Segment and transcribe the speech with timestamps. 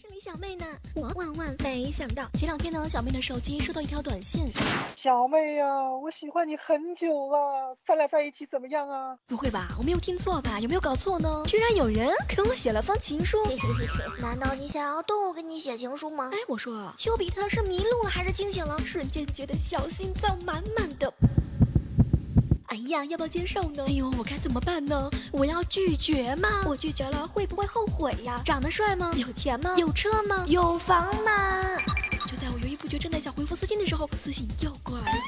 [0.00, 4.46] 是李小妹呢，我万万没想到，前两天呢，小妹的手机收到一条短信。
[4.94, 5.66] 小妹呀，
[6.00, 9.18] 我喜欢你很久了，咱俩在一起怎么样啊？
[9.26, 10.60] 不会吧，我没有听错吧？
[10.60, 11.42] 有没有搞错呢？
[11.48, 13.38] 居然有人给我写了封情书。
[14.22, 16.30] 难道你想要动物给你写情书吗？
[16.32, 18.78] 哎，我说，丘比特是迷路了还是惊醒了？
[18.86, 21.12] 瞬间觉得小心脏满满的。
[22.78, 23.82] 哎呀，要不要接受呢？
[23.88, 25.10] 哎呦，我该怎么办呢？
[25.32, 26.62] 我要拒绝吗？
[26.64, 28.40] 我拒绝了会不会后悔呀？
[28.44, 29.12] 长得帅吗？
[29.16, 29.74] 有钱吗？
[29.76, 30.44] 有车吗？
[30.46, 31.60] 有房吗？
[32.30, 35.18] 就在我犹豫不决，正在想回复私信的时候，私信又过来了。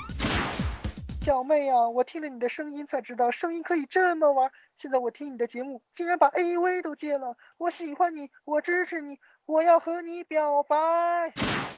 [1.23, 4.49] 小妹呀，我听了你的声音才知道，声音可以这么玩。
[4.77, 7.37] 现在我听你的节目，竟然把 AV 都戒了。
[7.59, 9.19] 我喜欢你，我支持你。
[9.51, 10.77] 我要和你表白。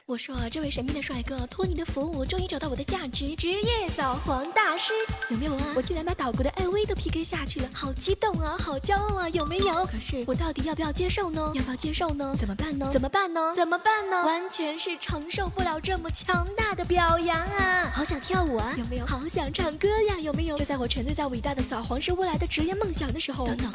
[0.05, 4.93] 我说，这位神秘的帅哥，托你的福，我终于找到我的价值，职业扫黄大师，
[5.29, 5.73] 有没有啊？
[5.75, 9.85] 我竟然把岛国的艾薇都 PK 下去了，好激动啊，好骄傲啊，有没有？
[9.87, 11.51] 可是我到底要不要接受呢？
[11.55, 12.35] 要不要接受呢？
[12.37, 12.91] 怎么办呢？
[12.93, 13.53] 怎么办呢？
[13.55, 14.23] 怎么办呢？
[14.23, 17.89] 完全是承受不了这么强大的表扬啊！
[17.91, 19.05] 好想跳舞啊，有没有？
[19.07, 20.55] 好想唱歌呀，有没有？
[20.57, 23.71] 就在我沉醉在伟大的扫黄是未来的职业梦想的时候，等等，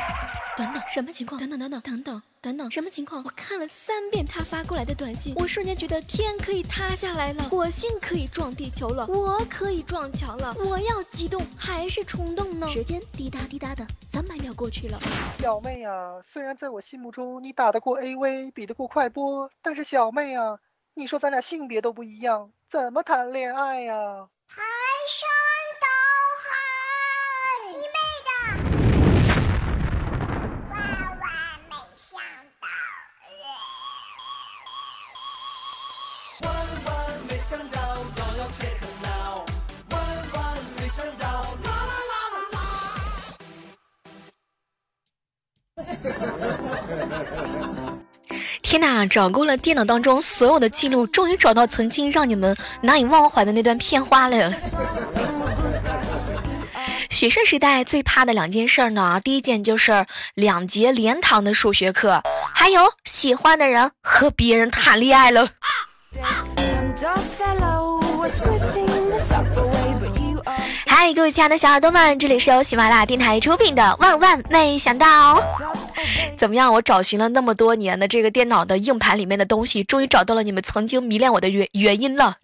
[0.57, 1.41] 等等，什么情况？
[1.41, 2.23] 等等，等等，等等。
[2.41, 3.23] 等等，什么情况？
[3.25, 10.55] 我看了三遍他发过来的短信，我瞬间觉得天可以塌下来了，火星可以撞地球了，我可以撞墙了。
[10.59, 12.69] 我要激动还是冲动呢？
[12.69, 14.99] 时间滴答滴答的三百秒过去了。
[15.41, 20.59] 小妹啊，虽然在我心目中你打得过 AV，比得过快播，但是小妹啊，
[20.95, 24.29] 你说咱俩性别都不一样，怎么谈恋爱呀？
[48.63, 49.07] 天哪！
[49.07, 54.53] 找够了电脑当中所有的记录，终于找到曾经让你们难以忘怀的那段片花了。
[57.09, 62.23] 学生时代最怕的两件事呢，第一件就是两节连堂的数学课，
[62.53, 65.49] 还有喜欢的人和别人谈恋爱了。
[71.09, 75.41] 嗨，各位亲爱的小耳朵们，这里是由喜马拉雅电台出品的《万万没想到》。
[76.37, 76.71] 怎么样？
[76.71, 82.35] 我找寻了那么多年的这个电脑的硬盘里面的东西，终于找到了你们曾经迷恋我的原原因了。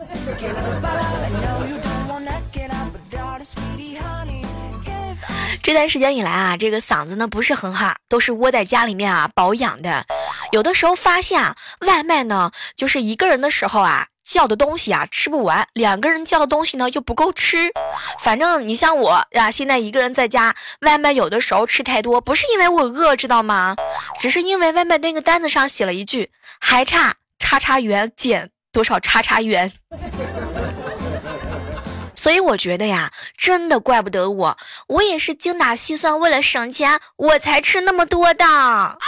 [5.62, 10.06] 这段时间以来啊，这个嗓子呢不是很好，都是窝在家里面啊保养的。
[10.52, 14.06] 有的时候发现啊，外卖呢就是一个人的时候啊。
[14.34, 17.71] 叫的东西啊吃不完，两个人叫的东西呢又不够吃。
[18.19, 23.77] 反正你像我呀，现在一个人在家，外卖有的时候吃太多，不是因为我饿，知道吗？
[24.19, 29.73] 只是因为外卖那个单子上写了一句还差叉叉元减多少叉叉元。
[32.17, 34.59] 所以我觉得呀，真的怪不得我，
[34.89, 38.99] 我也是精打细算，为了省钱，我才吃那么多的。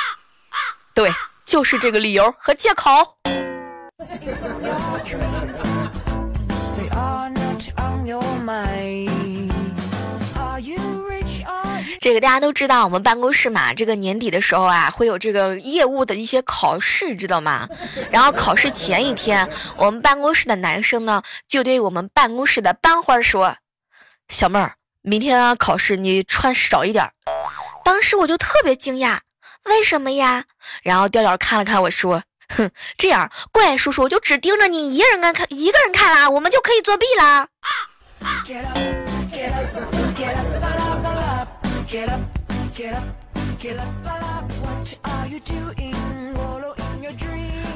[0.95, 1.11] 对，
[1.45, 3.17] 就是这个理由和借口。
[12.01, 17.69] 这个大家都知道，我们办公室嘛，这个年底的时候啊，会有这个业务的一些考试，知道吗？
[18.11, 23.57] 然后考试前一天，我们办公室的男生呢，就对我们办公室的班花说
[24.29, 27.11] ：“小妹儿，明天考试你穿少一点。”
[27.85, 29.19] 当时我就特别惊讶，
[29.65, 30.45] 为什么呀？
[30.83, 32.23] 然后调调看了看我说。
[32.49, 37.49] 哼，这样怪叔叔就只盯着你一个人看，一个人看啦，我们就可以作弊啦。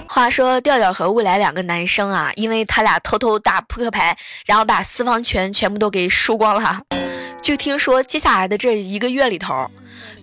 [0.07, 6.81] 话说调调和未来两个男生啊，因为他俩偷偷打扑克牌，然后把私房钱全部都给输光了。
[7.41, 9.71] 就听说接下来的这一个月里头。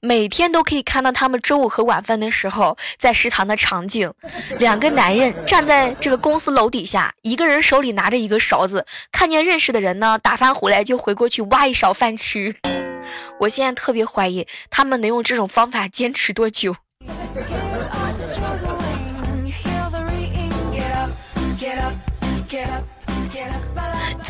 [0.01, 4.11] 每天都可以看到他们中午和晚饭的时候在食堂的场景，
[4.59, 12.55] 两个男人站在这个公司楼底下，一个人手里拿着一个勺子，看见认识的人呢，打饭回来就回过去挖一勺饭吃。
[13.39, 16.75] 我现在特别怀疑他们能用这种方法坚持多久。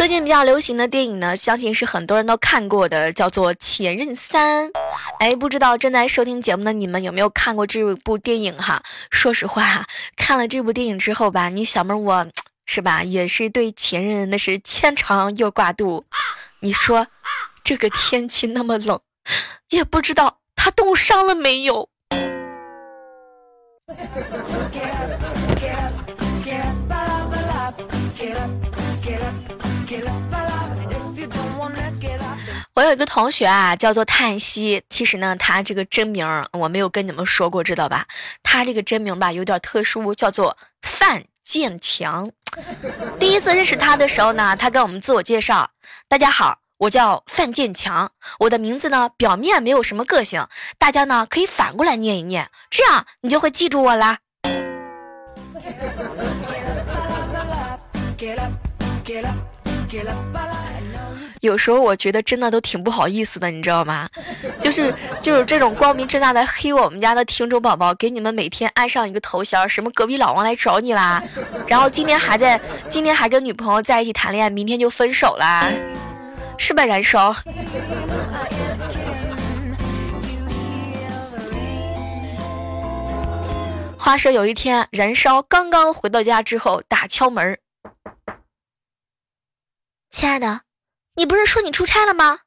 [0.07, 4.65] 最近比较流行的电影呢，相信是很多人都看过的，叫做《前任三》。
[5.19, 8.81] 哎，不知道正在收听节目的你们有没有看过这部电影哈？
[9.11, 12.25] 说实话，看了这部电影之后吧，你小妹我
[12.65, 16.05] 是吧，也是对前任那是牵肠又挂肚。
[16.61, 17.07] 你说
[17.61, 19.01] 这个天气那么冷，
[19.71, 21.89] 也不知道他冻伤了没有。
[32.73, 34.83] 我有一个同学啊，叫做叹息。
[34.89, 38.05] 其实呢，他这个真名我没有跟你们说过，知道吧？
[38.43, 42.29] 他这个真名吧有点特殊，叫做范建强。
[43.19, 45.71] 第一次认识他的时候呢，他跟我们自我介绍
[46.07, 48.11] ：“大家好，我叫范建强。
[48.39, 50.45] 我的名字呢，表面没有什么个性，
[50.77, 54.19] 大家呢可以反过来念一念，这样你就会记住我啦。”
[61.41, 64.09] 有时候我觉得真的都挺不好意思的，你知道吗？
[64.59, 71.23] 就是就是这种光明正大的黑我们家的听众宝宝，给你们每天安上一个头衔，什么隔壁老王来找你啦，
[71.67, 75.69] 然后今天还在今天还跟女朋友在一起谈恋爱，明天就分手啦，
[76.57, 76.83] 是吧？
[76.83, 77.33] 燃烧。
[83.97, 87.57] 话说有一天，燃烧刚刚回到家之后，打敲门。
[90.09, 90.61] 亲爱的，
[91.15, 92.39] 你不是说你出差了吗？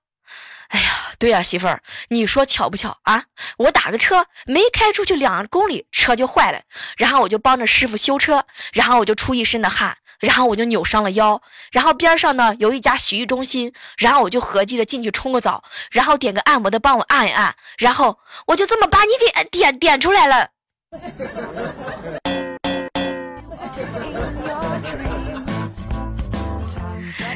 [0.68, 3.24] 哎呀，对呀，媳妇儿，你说巧不巧啊？
[3.58, 6.62] 我打个车没开出去两公里，车就坏了，
[6.96, 11.42] 然后我就帮着师傅修车，然后我就出一身的汗，然后我就扭伤了腰，
[11.72, 20.50] 然后边上呢有一家洗浴中心，然后我就合计着进去冲个澡，然后点个按摩的帮我按一按，然后我就这么把你给点点出来了。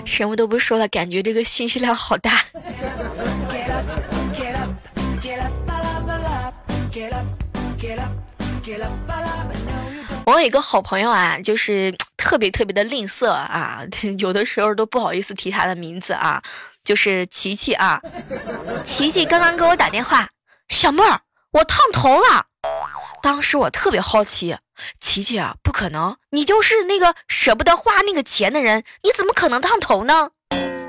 [0.05, 2.45] 什么都不说了，感觉这个信息量好大。
[10.27, 13.83] 我有一个好朋友啊，就是特别特别的吝啬啊，
[14.19, 16.43] 有的时候都不好意思提他的名字啊，
[16.83, 18.01] 就是琪琪啊。
[18.83, 20.29] 琪琪刚刚给我打电话，
[20.69, 21.21] 小妹儿，
[21.53, 22.47] 我烫头了。
[23.23, 24.57] 当时我特别好奇，
[25.01, 30.31] 琪琪啊，不可能，你就是那个舍不得花那个钱的人，你怎么可能烫头呢？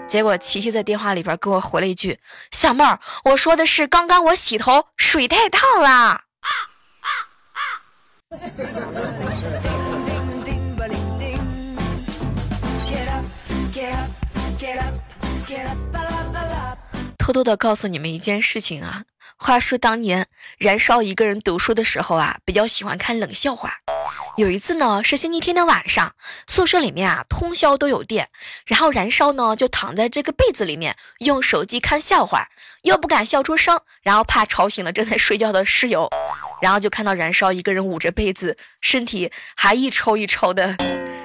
[0.08, 2.20] 结果琪琪在电话里边给我回了一句
[2.52, 6.22] ：“小妹儿，我说的是刚刚我洗头水太烫了。”
[17.18, 19.04] 偷偷的告诉你们一件事情啊。
[19.38, 20.28] 话说当年
[20.58, 23.80] 燃烧一个人读书的时候啊，比较喜欢看冷笑话。
[24.38, 26.16] 有一次呢，是星期天的晚上，
[26.48, 28.30] 宿舍里面啊通宵都有电，
[28.66, 32.48] 然后燃烧呢就躺在这个被子里面，用手机看笑话，
[32.84, 36.10] 又不敢笑出声，然后怕吵醒了正在睡觉的室友，
[36.62, 40.76] 然后就看到燃烧一个人捂着被子，身体还一抽一抽的。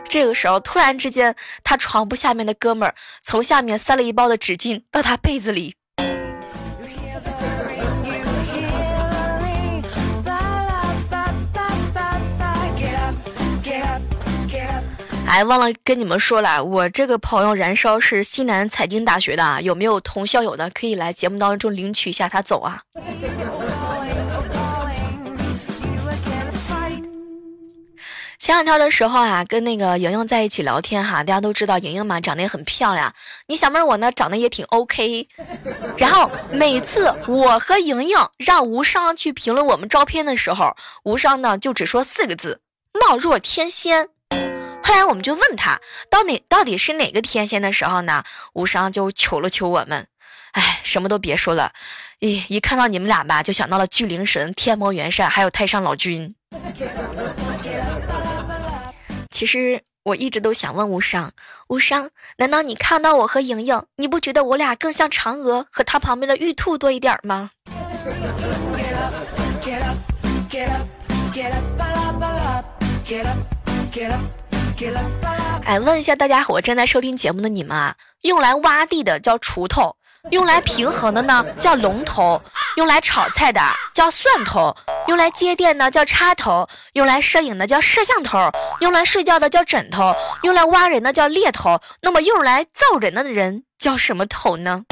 [0.09, 5.77] 这个时候突然之间，他床铺下面的哥们儿从下面塞了一包的纸巾到他被子里。
[15.31, 22.83] 哎，忘了跟你们说了，我这个朋友燃烧是西南财经大学的，有没有同校友的可以来节目当中领取一下他走啊？
[28.41, 33.15] 前两天的时候啊，跟那个莹莹在一起聊天哈，大家都知道莹莹嘛，长得也很漂亮。
[33.47, 35.29] 你小妹我呢，长得也挺 OK。
[35.97, 40.75] 然后每次我和莹莹让无伤去评论我们照片的时候，
[41.05, 42.63] 无伤呢就只说四个字：
[43.09, 44.09] 貌若天仙。
[44.83, 48.25] 后来我们就问他，到哪到底是哪个天仙的时候呢？
[48.55, 50.07] 无伤就求了求我们，
[50.53, 51.73] 哎，什么都别说了，
[52.19, 56.35] 一一看到你们俩吧，就想到了巨灵神、天魔元帅，还有太上老君。
[59.31, 61.33] 其实我一直都想问无伤，
[61.69, 67.51] 无伤，难道你看到我和莹莹，你不觉得我俩更像嫦娥和她旁边的玉兔多一点吗？
[75.65, 79.95] 哎，问一下大家，伙正在收听节目的你们啊，用来挖地的叫锄头，
[80.31, 82.41] 用来平衡的呢叫龙头，
[82.77, 83.61] 用来炒菜的
[83.93, 84.75] 叫蒜头，
[85.07, 91.79] 用来接电的叫插头，用来摄影的叫摄像头，用来睡觉的叫枕头，用来挖人的叫猎头。
[92.01, 94.85] 那么用来造人的人叫什么头呢？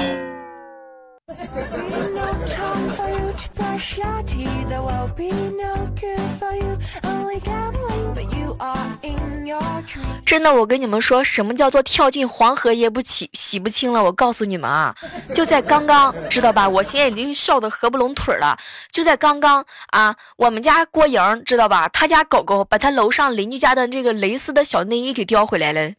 [10.26, 14.04] 真的，我跟你们说，什么叫做跳进黄河也不起洗不清了？
[14.04, 14.94] 我告诉你们啊，
[15.34, 16.68] 就在刚刚，知道吧？
[16.68, 18.58] 我现在已经笑得合不拢腿了。
[18.90, 21.88] 就在刚刚啊，我们家郭莹知道吧？
[21.88, 25.92] 他家狗狗把他楼上邻居家的这个蕾丝的小内衣给叼回来了。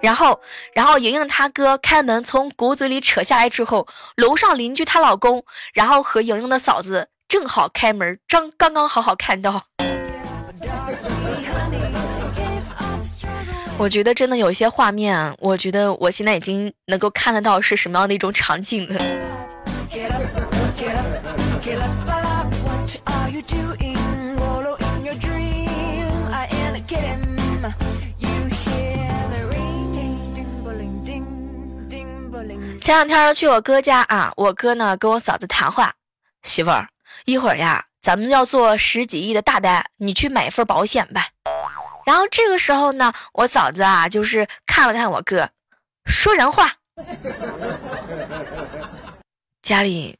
[0.00, 0.40] 然后，
[0.74, 9.62] 然后莹莹她哥开门从狗嘴里扯下来之后，楼上邻居她老公，然后和莹莹的嫂子正好开门，正刚刚好好看到。
[13.80, 18.98] 我觉得真的有些画面，我觉得我现在已经能够看得到是什么样的一种场景了。
[32.80, 35.92] 前两天去我哥家啊，我哥呢跟我嫂子谈话，
[36.42, 36.88] 媳妇儿，
[37.26, 41.28] 一会儿呀，咱们要做十几亿的大单，你去买一份保险吧。
[42.06, 45.50] 然后这个时候呢，我嫂子啊，就是看了看我哥，
[46.06, 46.72] 说人话，
[49.60, 50.16] 家里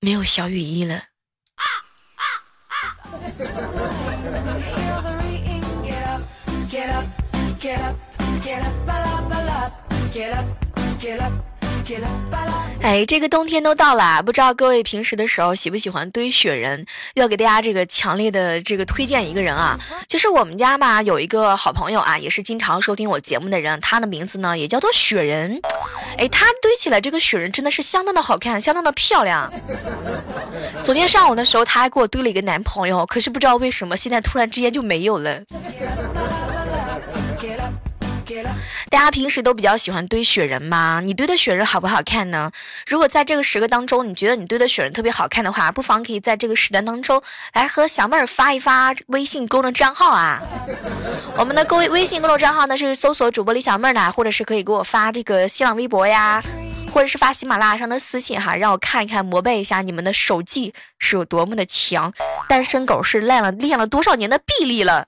[0.00, 1.02] 没有小雨衣了。
[12.80, 16.86] 哎，这个冬天都到了，不知道各位平时的时候喜不喜欢堆雪人？
[17.14, 25.60] 要给大家这个强烈的这个推荐一个人啊，就是我们家吧有一个好朋友啊，也是经常收听我节目的人，他的名字呢也叫做雪人。
[26.16, 29.52] 哎，他堆起来这个雪人真的是相当的好看，相当的漂亮。
[30.80, 35.42] 昨天上午的时候他还给我堆了一个男朋友，可是不知道为什么现在突然之间就没有了。
[38.90, 41.00] 大家平时都比较喜欢堆雪人吗？
[41.04, 42.50] 你堆的雪人好不好看呢？
[42.86, 47.22] 如果在这个十个当中，你觉得你堆的雪人特别好看的话，不妨可以在这个时段当中
[47.52, 50.42] 来和小妹儿发一发微信公众账号啊。
[51.36, 56.42] 我们的公微信公众账号呢是搜索主播李小妹儿的，或者是可以给我发这个新浪微博呀，
[56.92, 62.12] 或者是发喜马拉雅上的私信哈，让我看一看，膜拜一下你们的手技是有多么的强。
[62.48, 65.06] 单身狗是练了练了多少年的臂力了？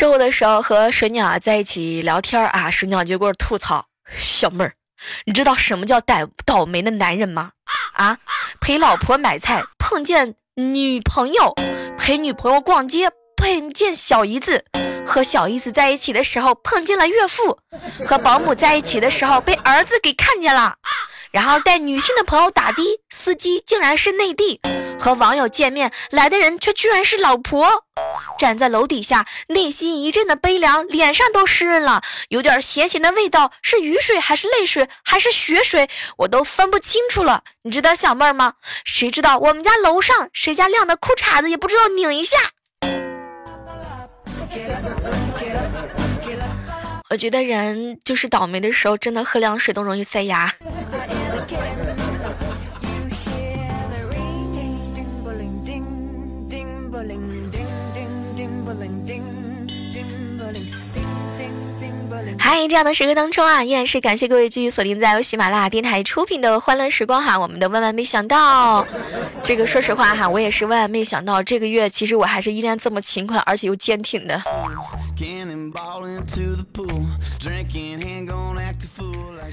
[0.00, 3.84] 中午的时候和水鸟在一起聊天啊，水鸟就给我吐槽
[4.16, 4.72] ：“小妹儿，
[5.26, 7.50] 你知道什么叫倒倒霉的男人吗？
[7.92, 8.16] 啊，
[8.62, 11.54] 陪老婆买菜碰见女朋友，
[11.98, 14.64] 陪女朋友逛街碰见小姨子，
[15.06, 17.58] 和小姨子在一起的时候碰见了岳父，
[18.06, 20.76] 和保姆在一起的时候被儿子给看见了。”
[21.30, 24.58] 然后带女性的朋友打的，司机竟然是内地；
[24.98, 27.84] 和网友见面来的人却居然是老婆。
[28.38, 37.44] 站在楼底下，内心一阵的悲凉，脸上都湿润了，有点咸咸的味道，是雨水还是泪水还是血水，我都分不清楚了。
[37.62, 38.54] 你知道小妹儿吗？
[38.84, 42.36] 谁知道我们家楼上谁家晾的裤衩子也不知道拧一下。
[47.10, 50.54] 我觉得人就是倒霉的时候，真的喝凉水都容易塞牙。
[51.50, 51.79] Get.
[62.52, 67.38] 嗨，这样的时刻当中啊，依然是感谢各位继续锁定在由喜马拉雅电台出品的《欢乐时光》哈。
[67.38, 68.84] 我们的万万没想到，
[69.40, 74.42] 这个说实话哈，我也是万万没想到，这个月其实我还是依然这么勤快，而且又坚挺的。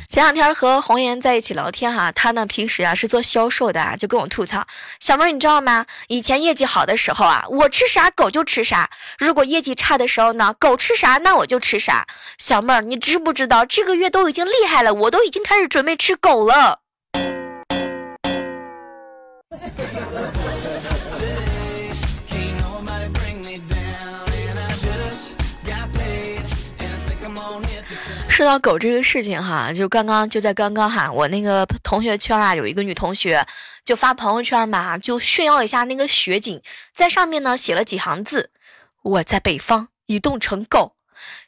[0.10, 4.66] 前两天和红颜在一起聊天哈，他呢平时啊是做销售的，就跟我吐槽
[5.00, 5.86] ：“小妹儿，你知道吗？
[6.08, 8.89] 以前业绩好的时候啊，我吃啥狗就吃啥；
[9.20, 12.08] 如果业绩差的时候呢，狗吃啥那我就吃啥。”
[12.39, 16.79] 小妹儿，你知不知道这个月都已经厉害了，我都已经开始准备吃狗了。
[28.29, 33.46] 说到狗这个事情哈，就刚刚就在刚刚哈，我那个同学圈啊，有一个女同学
[33.84, 36.62] 就发朋友圈嘛，就炫耀一下那个雪景，
[36.96, 38.51] 在上面呢写了几行字：
[39.01, 40.94] 我在北方移动成狗。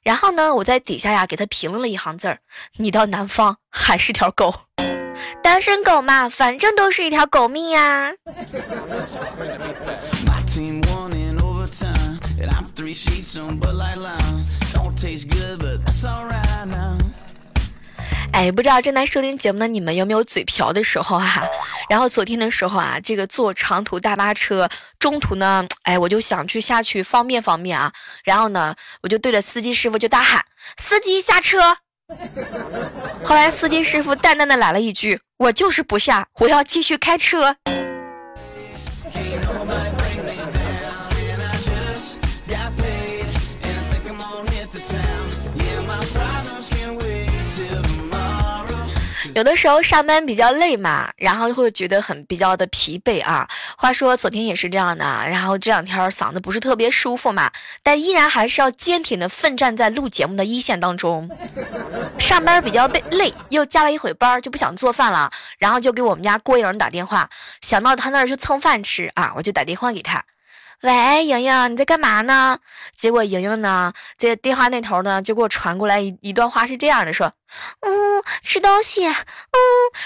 [0.01, 2.39] 然后呢，我在底下呀给他评论了一行字儿：
[2.77, 4.53] 你到南方还是条狗，
[5.43, 8.13] 单身狗嘛，反正都是一条狗命呀。
[18.31, 21.43] 哎，不知道正在收听节目的你们有没有嘴瓢的时候啊？
[21.89, 27.91] 然后昨天的时候啊，这个坐长途大巴车，中途呢，哎，我就想去下去方便方便啊。
[28.24, 30.45] 然后呢，我就对着司机师傅就大喊
[30.77, 31.77] ：“司机下车！”
[33.25, 37.57] 后来司机师傅淡淡的来了一句：“我就是不下，我要继续开车。”
[49.39, 53.48] 有的时候上班比较累嘛，然后就会觉得很比较的疲惫啊。
[53.77, 57.50] 话说昨天也是这样的，然后这两天嗓子不是特别舒服嘛，
[57.81, 61.29] 但依然还是要坚挺的奋战在录节目的一线当中。
[62.17, 67.29] 上班比较累，累又加了一会班，就不想做饭了，然后就给我们家郭颖打电话，
[67.62, 70.22] 想到他那儿去蹭饭吃啊，我就打电话给他。
[70.81, 72.57] 喂，莹莹，你在干嘛呢？
[72.95, 77.33] 结果莹莹呢，在电话那头呢，就给我传过来一一段话，是这样的，说，
[77.81, 79.13] 嗯，吃东西，嗯。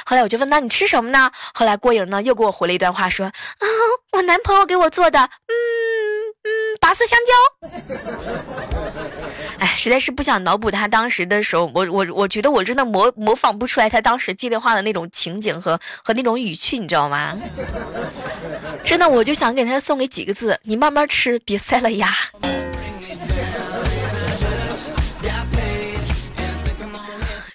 [0.06, 1.32] 后来我就问他，你吃什么呢？
[1.54, 3.34] 后来郭颖呢，又给我回了一段话，说，啊，
[4.14, 5.54] 我男朋友给我做的，嗯
[6.44, 6.50] 嗯，
[6.82, 7.70] 拔丝香蕉。
[9.60, 17.38] 哎，实在是不想脑补他当时的时候，我我我觉得我真的模模仿不出来他当时接电话的那种情景和和那种语气，你知道吗？
[18.86, 22.10] 真的，我就想给他送给几个字：你慢慢吃，别塞了牙。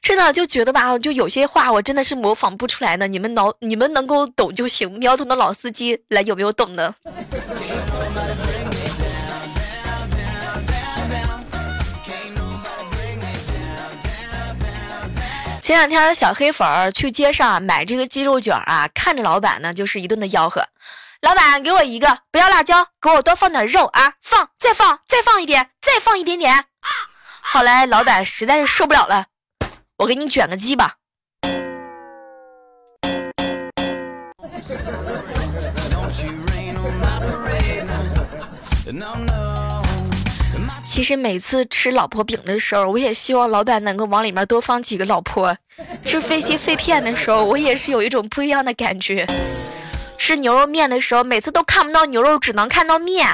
[0.03, 4.91] 真的就觉得吧，就有些话我真的是模仿不出来的，你们脑你们能够懂就行。
[4.99, 6.95] 苗头的老司机来，有没有懂的？
[15.61, 20.65] 前两天小黑粉儿去街上买这个鸡肉卷啊，看着老板呢就是一顿的吆喝。
[21.21, 24.13] 老板，给我一个，不要辣椒，给我多放点肉啊！
[24.23, 26.67] 放，再放，再放一点，再放一点点。
[27.43, 29.27] 后来老板实在是受不了了，
[29.99, 30.95] 我给你卷个鸡吧。
[40.89, 45.57] 其实每次吃老婆饼的时候，我也希望老板能够往里面多放几个老婆。
[46.05, 49.27] 吃飞机肺片的时候，我也是有一种不一样的感觉。
[50.29, 53.27] 吃牛肉面的时候，每次都看不到牛肉，只能看到面。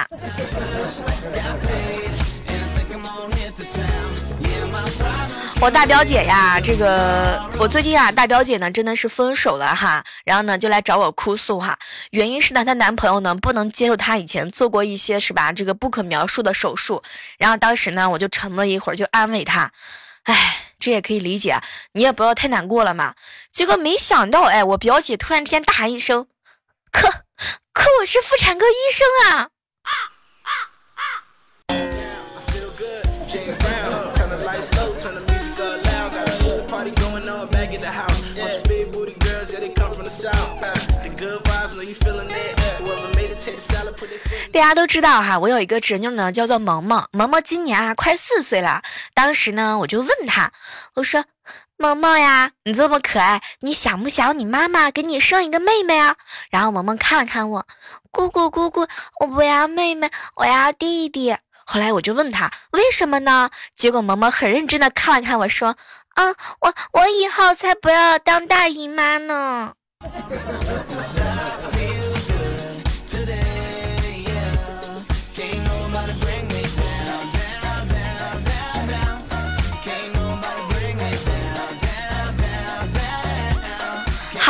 [5.61, 11.77] 我大表姐呀，这个我最近啊，大表姐呢真的是分手了哈，然后呢就来找我哭诉哈，
[12.11, 17.03] 原因是呢她男朋友呢不能接受她以前做过一些是吧这个不可描述的手术，
[17.39, 19.73] 然后当时呢我就沉了一会儿就安慰她，
[20.23, 21.61] 哎，这也可以理解，
[21.91, 23.15] 你也不要太难过了嘛。
[23.51, 26.29] 结果没想到哎，我表姐突然之间大喊一声。
[26.95, 27.11] 可
[27.73, 29.49] 可我是妇产科医生啊！
[44.53, 47.09] 大家都知道哈，我有一个侄女呢，叫做萌萌。
[47.11, 48.83] 萌萌今年啊快四岁了。
[49.13, 50.53] 当时呢，我就问她，
[50.95, 51.25] 我说。
[51.77, 56.17] 萌萌呀，你这么可爱，你想不想你妈妈给你生一个妹妹啊？
[56.51, 57.67] 然后萌萌看了看我，
[58.11, 58.87] 姑姑姑姑，
[59.21, 61.37] 我不要妹妹，我要弟弟。
[61.67, 63.51] 后来我就问他为什么呢？
[63.75, 65.69] 结果萌萌很认真的看了看我说，
[66.15, 66.25] 啊，
[66.61, 69.73] 我我以后才不要当大姨妈呢。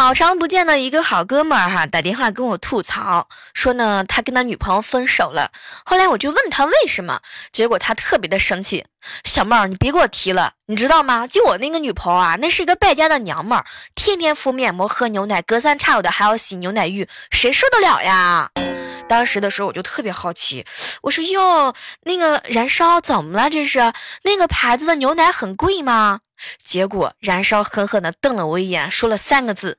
[0.05, 5.51] 好长不见的一个好哥们儿哈，打电话跟我吐槽说呢，他跟他女朋友分手了。
[5.87, 8.85] 后来我就问他为什么，结果他特别的生气。
[9.25, 11.27] 小妹儿，你别给我提了，你知道吗？
[11.27, 13.64] 就我那个女朋友啊，那是一个败家的娘们儿，
[13.95, 18.51] 天天敷面膜、喝牛奶，隔三差五的还要洗牛奶浴，谁受得了呀？
[19.09, 20.67] 当时的时候我就特别好奇，
[21.01, 23.49] 我说哟，那个燃烧怎么了？
[23.49, 23.79] 这是
[24.25, 26.21] 那个牌子的牛奶很贵吗？
[26.62, 29.79] 结果燃烧狠狠地瞪了我一眼，说了三个字。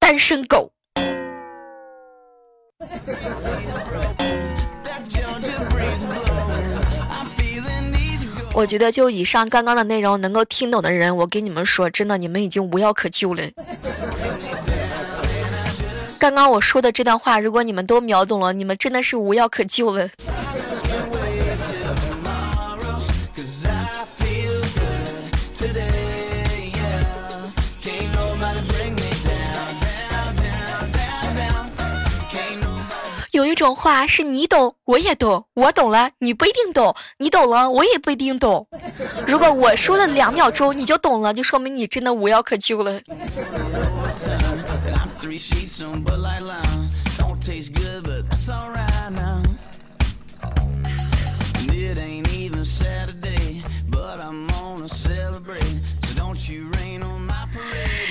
[0.00, 0.72] 单身狗。
[8.52, 13.42] 我觉得就以上刚刚的内容能够听懂的人，我跟你们说，真的，你们已经无药可救了。
[16.18, 20.08] 刚刚我说的这段话，如果你们都秒懂了，你们真的是无药可救了。
[33.40, 38.68] 有一种话是你懂我也懂，我懂了你不一定懂，你懂了我也不一定懂。
[39.26, 43.00] 如果我说了两秒钟你就懂了，就说明你真的无药可救了。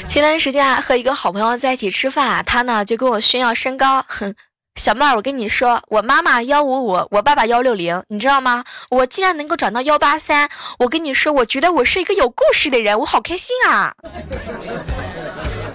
[0.07, 4.33] 前段时间啊，和一个好朋友在一起吃饭，他呢就跟我炫耀身高，哼。
[4.75, 8.63] 小妹儿，我跟你说，我妈妈幺五五，我爸爸幺六零，你知道吗？
[8.89, 13.93] 我竟然能够长到幺八三，我跟你说，我觉得我是一个有故事的人，我好开心啊！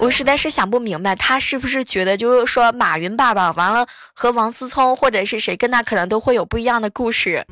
[0.05, 7.43] 我实在是想不明白，他是不是觉得就是说马云爸爸完了和王思聪或者是谁跟他可能都会有不一样的故事，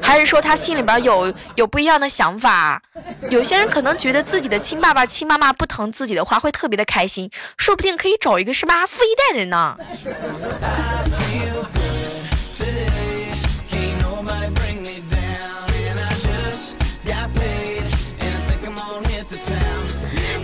[0.00, 2.80] 还是说他心里边有有不一样的想法？
[3.28, 9.76] 有些人可能觉得自己的亲爸爸亲妈妈不疼自己的话会特别的开心，说不定可以找一个是吧富一代人呢。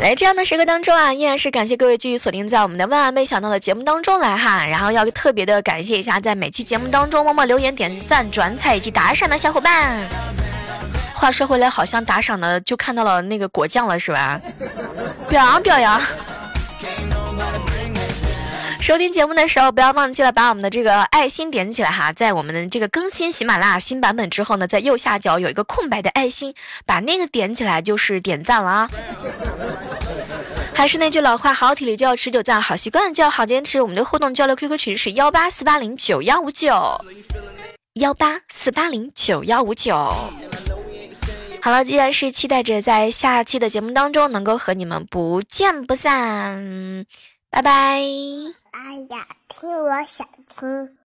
[0.00, 10.00] 来这样的时刻当中啊，依然是感谢各位继续锁定在我们的万万没想到的节目当中来哈，然后要特别的感谢一下在每期节目当中默默留言、点赞、转采以及打赏的小伙伴。
[11.12, 14.40] 话说回来，好像打赏的就看到了那个果酱了是吧？
[15.28, 16.00] 表扬表扬。
[18.80, 28.90] 收听节目的时候，不要忘记了把我们的这个爱心点起来哈，在我们的这个更新喜马拉雅新版本之后呢，在右下角有一个空白的爱心，把那个点起来就是点赞了啊。
[30.72, 33.80] 还是那句老话，好体力就要持久战，好习惯就要好坚持。
[33.80, 37.00] 我们的互动交流 QQ 群是幺八四八零九幺五九，
[37.94, 39.96] 幺八四八零九幺五九。
[41.62, 47.04] 好了，依然是期待着在下期的节目当中能够和你们不见不散，
[47.50, 48.00] 拜拜。
[48.78, 50.95] 哎呀，听我想听。